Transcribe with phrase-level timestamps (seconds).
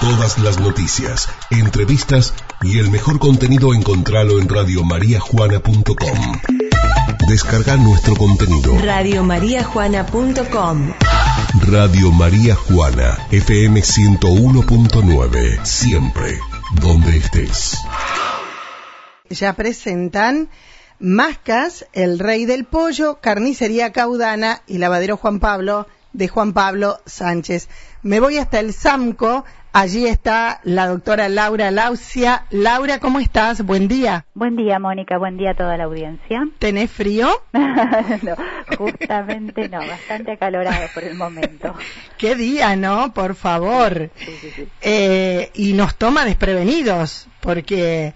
[0.00, 6.40] Todas las noticias, entrevistas y el mejor contenido encontralo en radiomariajuana.com.
[7.28, 8.78] Descarga nuestro contenido.
[8.78, 10.92] Radiomariajuana.com
[11.66, 16.38] Radio María Juana, FM 101.9, siempre,
[16.80, 17.78] donde estés.
[19.28, 20.48] Ya presentan
[21.00, 27.68] Mascas, El Rey del Pollo, Carnicería Caudana y Lavadero Juan Pablo de Juan Pablo Sánchez.
[28.02, 32.44] Me voy hasta el SAMCO Allí está la doctora Laura Laucia.
[32.50, 33.62] Laura, ¿cómo estás?
[33.64, 34.24] Buen día.
[34.34, 35.18] Buen día, Mónica.
[35.18, 36.48] Buen día a toda la audiencia.
[36.58, 37.28] ¿Tenés frío?
[37.52, 38.34] no,
[38.76, 39.78] justamente no.
[39.78, 41.74] Bastante acalorado por el momento.
[42.18, 43.12] Qué día, ¿no?
[43.12, 44.10] Por favor.
[44.16, 44.68] Sí, sí, sí.
[44.80, 48.14] Eh, y nos toma desprevenidos, porque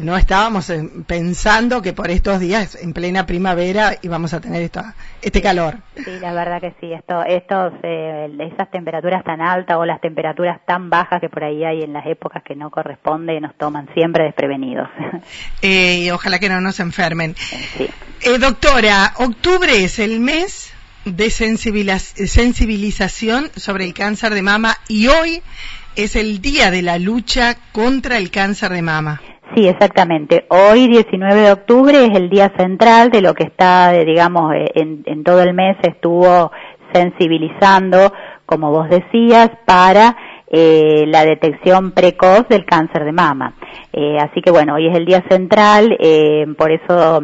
[0.00, 0.72] no estábamos
[1.06, 5.78] pensando que por estos días, en plena primavera, íbamos a tener esta, este calor.
[5.96, 6.92] Sí, la verdad que sí.
[6.92, 11.64] Esto, estos, eh, esas temperaturas tan altas o las temperaturas tan bajas que por ahí
[11.64, 14.88] hay en las épocas que no corresponde, nos toman siempre desprevenidos.
[15.62, 17.34] Eh, ojalá que no nos enfermen.
[17.36, 17.88] Sí.
[18.22, 20.72] Eh, doctora, octubre es el mes
[21.04, 25.42] de sensibilización sobre el cáncer de mama y hoy
[25.96, 29.20] es el día de la lucha contra el cáncer de mama.
[29.54, 30.46] Sí, exactamente.
[30.48, 35.24] Hoy, 19 de octubre, es el día central de lo que está, digamos, eh, en,
[35.24, 36.50] todo el mes estuvo
[36.94, 38.14] sensibilizando,
[38.46, 43.54] como vos decías, para eh, la detección precoz del cáncer de mama.
[43.92, 45.98] Eh, así que bueno, hoy es el día central,
[46.56, 47.22] por eso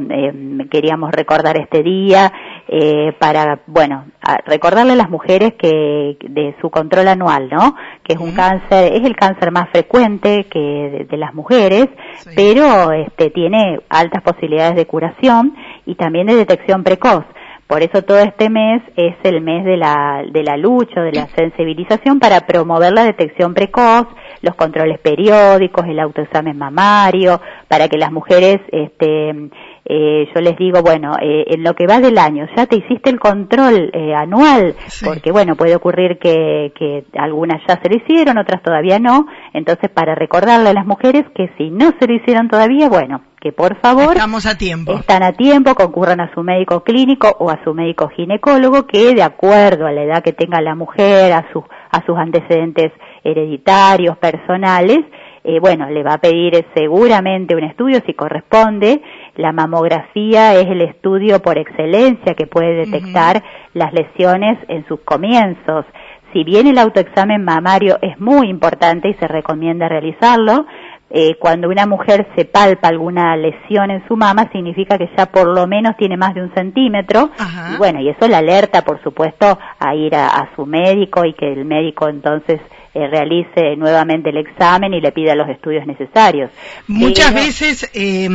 [0.71, 2.31] queríamos recordar este día
[2.71, 4.05] eh, para, bueno,
[4.45, 7.75] recordarle a las mujeres que de su control anual, ¿no?
[8.05, 11.89] Que es un cáncer, es el cáncer más frecuente que de, las mujeres,
[12.37, 17.25] pero este tiene altas posibilidades de curación y también de detección precoz.
[17.67, 21.27] Por eso todo este mes es el mes de la, de la lucha, de la
[21.29, 24.07] sensibilización para promover la detección precoz,
[24.41, 29.51] los controles periódicos, el autoexamen mamario, para que las mujeres este,
[29.91, 33.09] eh, yo les digo, bueno, eh, en lo que va del año, ya te hiciste
[33.09, 38.37] el control eh, anual, porque bueno, puede ocurrir que, que algunas ya se lo hicieron,
[38.37, 42.49] otras todavía no, entonces para recordarle a las mujeres que si no se lo hicieron
[42.49, 44.93] todavía, bueno, que por favor estamos a tiempo.
[44.93, 49.23] están a tiempo concurran a su médico clínico o a su médico ginecólogo que de
[49.23, 52.93] acuerdo a la edad que tenga la mujer a sus a sus antecedentes
[53.25, 54.99] hereditarios personales
[55.45, 59.01] eh, bueno, le va a pedir seguramente un estudio si corresponde.
[59.37, 63.43] La mamografía es el estudio por excelencia que puede detectar
[63.75, 65.85] las lesiones en sus comienzos.
[66.33, 70.67] Si bien el autoexamen mamario es muy importante y se recomienda realizarlo,
[71.11, 75.49] eh, cuando una mujer se palpa alguna lesión en su mama, significa que ya por
[75.49, 77.31] lo menos tiene más de un centímetro.
[77.73, 81.51] Y bueno, y eso le alerta, por supuesto, a ir a su médico y que
[81.51, 82.61] el médico entonces
[82.95, 86.51] eh, realice nuevamente el examen y le pida los estudios necesarios.
[86.87, 88.29] Muchas veces eh,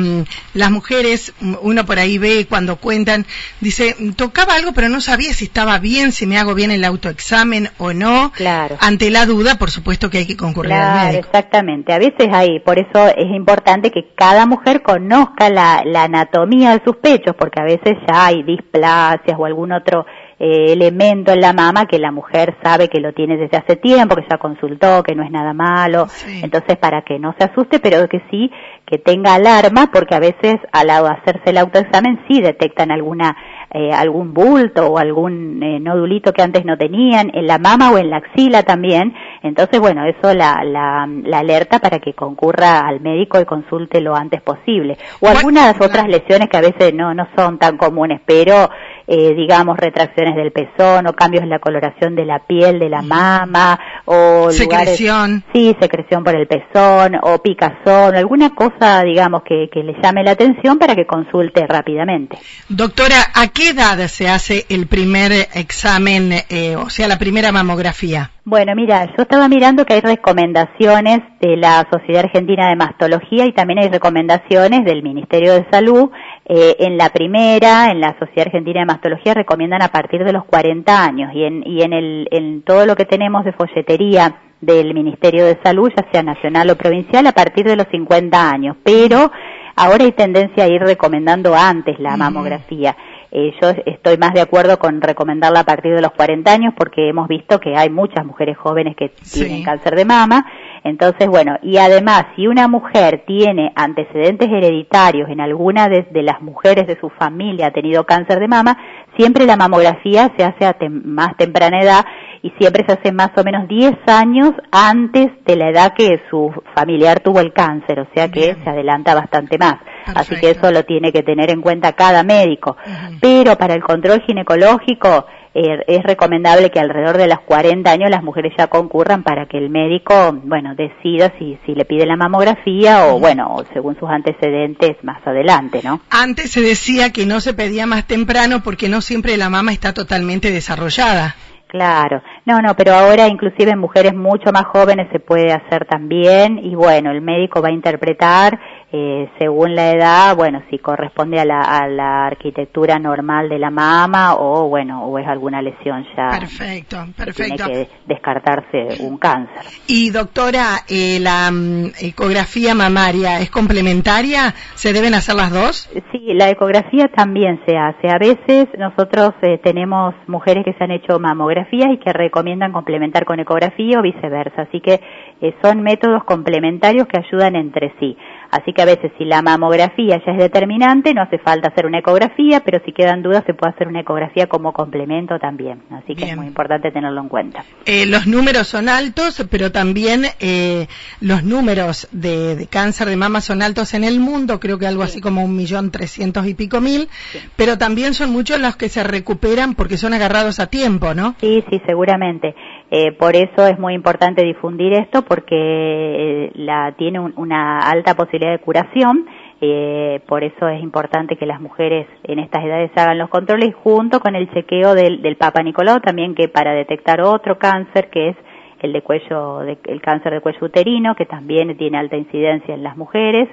[0.53, 3.25] las mujeres, uno por ahí ve cuando cuentan,
[3.61, 7.69] dice, tocaba algo pero no sabía si estaba bien, si me hago bien el autoexamen
[7.77, 8.31] o no.
[8.35, 8.77] Claro.
[8.79, 11.27] Ante la duda, por supuesto que hay que concurrir al médico.
[11.27, 16.71] Exactamente, a veces hay, por eso es importante que cada mujer conozca la, la anatomía
[16.71, 20.05] de sus pechos, porque a veces ya hay displasias o algún otro
[20.45, 24.17] eh, elemento en la mama que la mujer sabe que lo tiene desde hace tiempo,
[24.17, 26.07] que ya consultó, que no es nada malo,
[26.41, 28.51] entonces para que no se asuste, pero que sí
[28.85, 33.37] que tenga alarma, porque a veces al hacerse el autoexamen sí detectan alguna
[33.75, 37.97] eh, algún bulto o algún eh, nodulito que antes no tenían en la mama o
[37.97, 39.15] en la axila también.
[39.41, 44.15] Entonces, bueno, eso la, la, la alerta para que concurra al médico y consulte lo
[44.15, 44.97] antes posible.
[45.21, 48.69] O algunas otras lesiones que a veces no, no son tan comunes, pero
[49.07, 53.01] eh, digamos, retracciones del pezón o cambios en la coloración de la piel de la
[53.01, 55.43] mama o secreción.
[55.53, 60.31] sí, secreción por el pezón o picazón, alguna cosa, digamos, que, que le llame la
[60.31, 62.37] atención para que consulte rápidamente.
[62.69, 68.31] Doctora, ¿a qué edad se hace el primer examen, eh, o sea, la primera mamografía?
[68.45, 73.53] Bueno, mira, yo estaba mirando que hay recomendaciones de la Sociedad Argentina de Mastología y
[73.53, 76.09] también hay recomendaciones del Ministerio de Salud.
[76.43, 80.43] Eh, en la primera, en la Sociedad Argentina de Mastología, recomiendan a partir de los
[80.43, 84.93] 40 años y en, y en, el, en todo lo que tenemos de folletería del
[84.93, 88.75] Ministerio de Salud, ya sea nacional o provincial, a partir de los 50 años.
[88.83, 89.31] Pero
[89.77, 92.93] ahora hay tendencia a ir recomendando antes la mamografía.
[93.35, 97.09] Eh, yo estoy más de acuerdo con recomendarla a partir de los 40 años porque
[97.09, 100.45] hemos visto que hay muchas mujeres jóvenes que tienen cáncer de mama.
[100.83, 106.87] Entonces, bueno, y además, si una mujer tiene antecedentes hereditarios en alguna de, las mujeres
[106.87, 108.77] de su familia ha tenido cáncer de mama,
[109.17, 112.05] siempre la mamografía se hace a más temprana edad
[112.41, 116.51] y siempre se hace más o menos 10 años antes de la edad que su
[116.75, 119.75] familiar tuvo el cáncer, o sea que se adelanta bastante más.
[120.13, 122.75] Así que eso lo tiene que tener en cuenta cada médico.
[123.21, 128.23] Pero para el control ginecológico, eh, es recomendable que alrededor de los 40 años las
[128.23, 133.07] mujeres ya concurran para que el médico, bueno, decida si, si le pide la mamografía
[133.07, 136.01] o, bueno, según sus antecedentes más adelante, ¿no?
[136.09, 139.93] Antes se decía que no se pedía más temprano porque no siempre la mama está
[139.93, 141.35] totalmente desarrollada.
[141.73, 146.59] Claro, no, no, pero ahora inclusive en mujeres mucho más jóvenes se puede hacer también
[146.59, 148.59] y bueno, el médico va a interpretar
[148.95, 153.71] eh, según la edad, bueno, si corresponde a la, a la arquitectura normal de la
[153.71, 156.29] mama o bueno, o es alguna lesión ya.
[156.29, 157.65] Perfecto, perfecto.
[157.65, 159.63] Tiene que descartarse un cáncer.
[159.87, 165.89] Y doctora, eh, la mm, ecografía mamaria es complementaria, ¿se deben hacer las dos?
[166.11, 168.09] Sí, la ecografía también se hace.
[168.09, 173.25] A veces nosotros eh, tenemos mujeres que se han hecho mamografías y que recomiendan complementar
[173.25, 175.01] con ecografía o viceversa, así que
[175.41, 178.15] eh, son métodos complementarios que ayudan entre sí.
[178.53, 181.97] Así que a veces si la mamografía ya es determinante, no hace falta hacer una
[181.97, 185.81] ecografía, pero si quedan dudas se puede hacer una ecografía como complemento también.
[185.89, 187.65] Así que es muy importante tenerlo en cuenta.
[187.87, 190.85] Eh, los números son altos, pero también eh,
[191.19, 195.19] los números de, cáncer de mama son altos en el mundo, creo que algo así
[195.19, 197.09] como un millón trescientos y pico mil,
[197.55, 201.33] pero también son muchos los que se recuperan porque son agarrados a tiempo, ¿no?
[201.39, 202.53] Sí, sí, seguramente.
[202.95, 208.51] Eh, por eso es muy importante difundir esto porque eh, la, tiene una alta posibilidad
[208.51, 209.25] de curación.
[209.61, 214.19] Eh, por eso es importante que las mujeres en estas edades hagan los controles junto
[214.19, 218.35] con el chequeo del, del Papa Nicolau también que para detectar otro cáncer que es
[218.83, 222.95] el de cuello, el cáncer de cuello uterino que también tiene alta incidencia en las
[222.95, 223.49] mujeres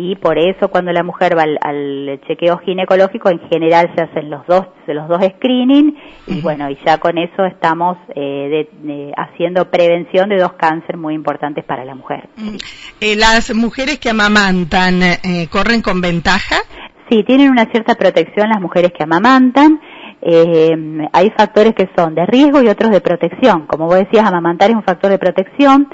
[0.00, 4.46] y por eso cuando la mujer va al, chequeo ginecológico en general se hacen los
[4.46, 5.96] dos los dos screening
[6.28, 8.68] y bueno y ya con eso estamos eh,
[9.16, 12.28] haciendo prevención de dos cánceres muy importantes para la mujer.
[13.00, 16.56] Eh, las mujeres que amamantan eh, corren con ventaja
[17.10, 19.80] sí tienen una cierta protección las mujeres que amamantan.
[20.20, 23.66] Hay factores que son de riesgo y otros de protección.
[23.66, 25.88] Como vos decías amamantar es un factor de protección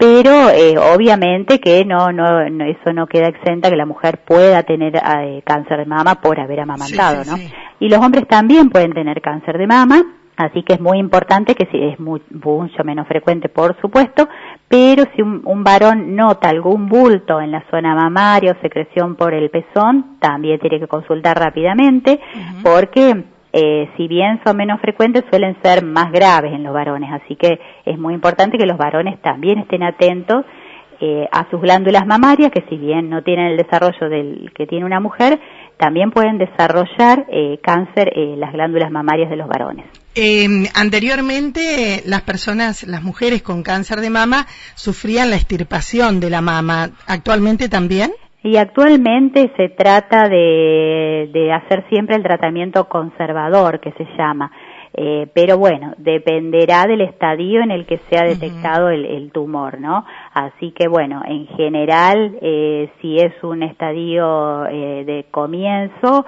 [0.00, 4.96] pero eh, obviamente que no, no, eso no queda exenta que la mujer pueda tener
[4.96, 7.36] eh, cáncer de mama por haber amamantado, ¿no?
[7.78, 10.02] Y los hombres también pueden tener cáncer de mama,
[10.38, 14.26] así que es muy importante que si es mucho menos frecuente, por supuesto,
[14.68, 19.50] pero si un, varón nota algún bulto en la zona mamaria o secreción por el
[19.50, 22.18] pezón, también tiene que consultar rápidamente,
[22.62, 27.10] porque eh, si bien son menos frecuentes, suelen ser más graves en los varones.
[27.12, 30.44] Así que es muy importante que los varones también estén atentos
[31.00, 34.84] eh, a sus glándulas mamarias, que si bien no tienen el desarrollo del que tiene
[34.84, 35.40] una mujer,
[35.78, 39.86] también pueden desarrollar eh, cáncer las glándulas mamarias de los varones.
[40.14, 46.42] Em, anteriormente, las personas, las mujeres con cáncer de mama, sufrían la extirpación de la
[46.42, 46.90] mama.
[47.06, 48.12] ¿Actualmente también?
[48.42, 54.50] Y actualmente se trata de, hacer siempre el tratamiento conservador, que se llama.
[54.92, 60.04] Eh, pero bueno, dependerá del estadio en el que se ha detectado el, tumor, ¿no?
[60.32, 66.24] Así que bueno, en general, eh, si es un estadio eh, de comienzo,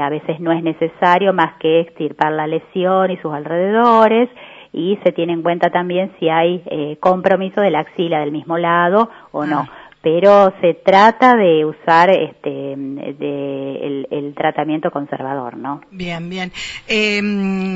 [0.00, 4.28] a veces no es necesario más que extirpar la lesión y sus alrededores,
[4.74, 9.10] y se tiene en cuenta también si hay compromiso de la axila del mismo lado
[9.30, 9.66] o no.
[9.68, 15.82] Ah pero se trata de usar este de el, tratamiento conservador, ¿no?
[15.90, 16.50] Bien, bien.
[16.88, 17.20] Eh,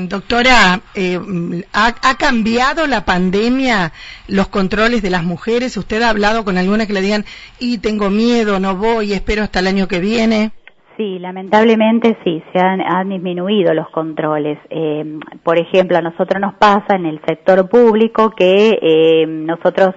[0.09, 1.17] doctora, eh,
[1.71, 3.93] ¿ha, cambiado la pandemia
[4.27, 5.77] los controles de las mujeres?
[5.77, 7.23] ¿Usted ha hablado con alguna que le digan,
[7.59, 10.51] y tengo miedo, no voy, espero hasta el año que viene?
[10.97, 14.57] Sí, lamentablemente sí, se han, disminuido los controles.
[14.71, 19.93] Eh, por ejemplo, a nosotros nos pasa en el sector público que eh, nosotros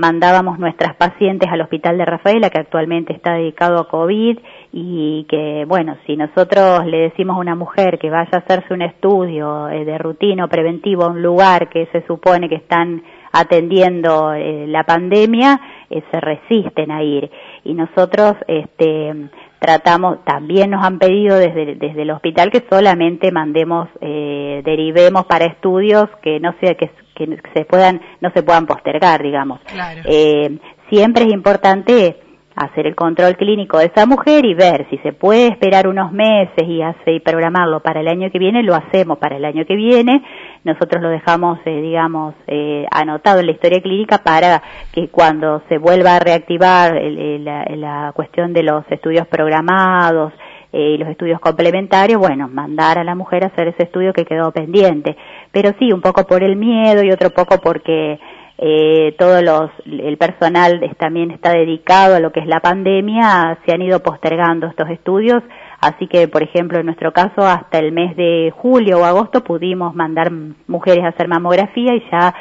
[0.00, 4.38] mandábamos nuestras pacientes al hospital de Rafaela, que actualmente está dedicado a COVID,
[4.72, 8.82] y que, bueno, si nosotros le decimos a una mujer que vaya a hacerse un
[8.82, 13.02] estudio eh, de rutina o preventivo a un lugar que se supone que están
[13.32, 17.30] atendiendo eh, la pandemia, eh, se resisten a ir.
[17.64, 19.28] Y nosotros, este,
[19.60, 25.44] tratamos, también nos han pedido desde, desde el hospital que solamente mandemos, eh, derivemos para
[25.44, 26.90] estudios que no sea que,
[27.26, 29.60] que se puedan, no se puedan postergar, digamos.
[30.04, 30.58] Eh,
[30.88, 32.16] siempre es importante
[32.56, 36.62] hacer el control clínico de esa mujer y ver si se puede esperar unos meses
[36.66, 39.76] y, hace, y programarlo para el año que viene, lo hacemos para el año que
[39.76, 40.22] viene.
[40.64, 44.62] Nosotros lo dejamos, eh, digamos, eh, anotado en la historia clínica para
[44.92, 50.32] que cuando se vuelva a reactivar la, la, cuestión de los estudios programados,
[50.72, 54.52] eh, los estudios complementarios, bueno, mandar a la mujer a hacer ese estudio que quedó
[54.52, 55.16] pendiente.
[55.50, 58.18] Pero sí, un poco por el miedo y otro poco porque
[58.62, 63.72] eh, todo los, el personal también está dedicado a lo que es la pandemia, se
[63.72, 65.42] han ido postergando estos estudios,
[65.80, 69.94] así que, por ejemplo, en nuestro caso, hasta el mes de julio o agosto pudimos
[69.94, 70.30] mandar
[70.66, 72.34] mujeres a hacer mamografía y ya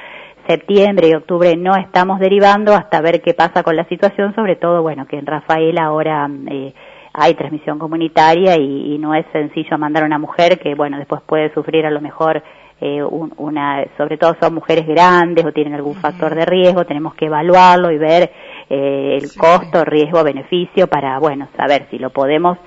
[0.45, 4.81] septiembre y octubre no estamos derivando hasta ver qué pasa con la situación, sobre todo,
[4.81, 6.73] bueno, que en Rafael ahora eh,
[7.13, 11.21] hay transmisión comunitaria y, y, no es sencillo mandar a una mujer que, bueno, después
[11.25, 12.43] puede sufrir a lo mejor
[12.81, 17.25] eh, una, sobre todo son mujeres grandes o tienen algún factor de riesgo, tenemos que
[17.25, 18.31] evaluarlo y ver
[18.69, 22.57] eh, el costo, riesgo, beneficio para, bueno, saber si lo podemos,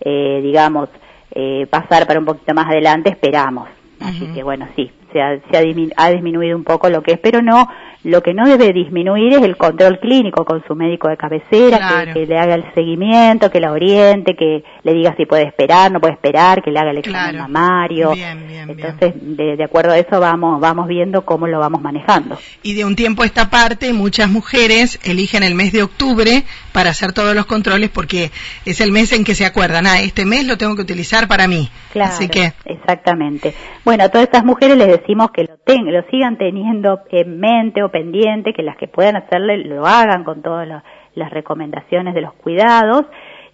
[0.00, 0.88] eh, digamos,
[1.34, 3.68] eh, pasar para un poquito más adelante, esperamos.
[4.00, 5.56] Así que bueno, sí, se, ha, se
[5.96, 7.68] ha, disminuido un poco lo que es, pero no
[8.04, 12.26] lo que no debe disminuir es el control clínico con su médico de cabecera, que,
[12.26, 16.14] le haga el seguimiento, que la oriente, que le diga si puede esperar, no puede
[16.14, 18.12] esperar, que le haga el examen mamario.
[18.14, 22.38] Entonces, De, de, acuerdo a eso vamos vamos viendo cómo lo vamos manejando.
[22.62, 26.90] Y de un tiempo a esta parte, muchas mujeres eligen el mes de octubre para
[26.90, 28.30] hacer todos los controles porque
[28.64, 31.48] es el mes en que se acuerdan, ah, este mes lo tengo que utilizar para
[31.48, 31.68] mí.
[31.92, 32.52] Claro, Así que...
[32.88, 33.54] exactamente.
[33.84, 35.58] Bueno, a todas estas mujeres les decimos que lo,
[35.90, 40.40] lo sigan teniendo en mente o pendiente, que las que puedan hacerle lo hagan con
[40.40, 40.66] todas
[41.14, 43.06] las recomendaciones de los cuidados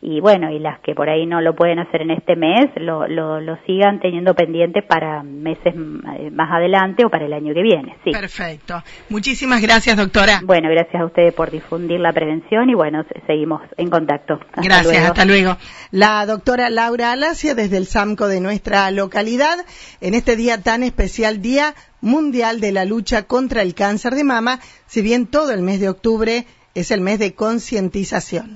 [0.06, 3.08] y bueno, y las que por ahí no lo pueden hacer en este mes, lo,
[3.08, 7.96] lo, lo, sigan teniendo pendiente para meses más adelante o para el año que viene.
[8.04, 8.11] Sí.
[8.11, 8.82] Perfecto.
[9.08, 10.42] Muchísimas gracias, doctora.
[10.44, 14.38] Bueno, gracias a ustedes por difundir la prevención y bueno, seguimos en contacto.
[14.56, 15.56] gracias, hasta luego.
[15.90, 19.56] La doctora Laura Alacia desde el SAMCO de nuestra localidad,
[20.02, 24.61] en este día tan especial, Día Mundial de la Lucha contra el Cáncer de Mama,
[24.84, 26.44] si bien todo el mes de octubre
[26.75, 28.52] es el mes de concientización.